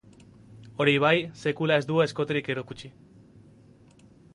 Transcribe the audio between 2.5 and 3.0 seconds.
erakutsi.